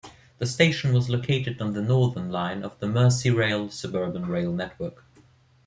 The 0.39 0.47
station 0.47 0.93
was 0.93 1.11
located 1.11 1.61
on 1.61 1.73
the 1.73 1.81
Northern 1.83 2.31
Line 2.31 2.63
of 2.63 2.79
the 2.79 2.87
Merseyrail 2.87 3.71
suburban 3.71 4.25
rail 4.25 4.51
network. 4.51 5.03